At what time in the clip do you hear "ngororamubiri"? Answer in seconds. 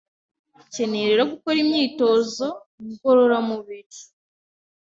2.89-3.99